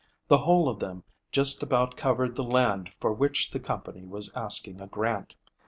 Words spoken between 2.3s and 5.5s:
the land for which the company was asking a grant.